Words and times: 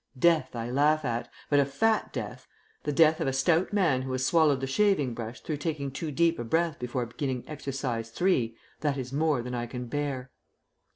Death 0.17 0.55
I 0.55 0.67
laugh 0.71 1.05
at; 1.05 1.29
but 1.51 1.59
a 1.59 1.63
fat 1.65 2.11
death 2.11 2.47
the 2.85 2.91
death 2.91 3.21
of 3.21 3.27
a 3.27 3.31
stout 3.33 3.71
man 3.71 4.01
who 4.01 4.11
has 4.13 4.25
swallowed 4.25 4.59
the 4.59 4.65
shaving 4.65 5.13
brush 5.13 5.41
through 5.41 5.57
taking 5.57 5.91
too 5.91 6.09
deep 6.09 6.39
a 6.39 6.43
breath 6.43 6.79
before 6.79 7.05
beginning 7.05 7.43
Exercise 7.47 8.09
3, 8.09 8.57
that 8.79 8.97
is 8.97 9.13
more 9.13 9.43
than 9.43 9.53
I 9.53 9.67
can 9.67 9.85
bear." 9.85 10.31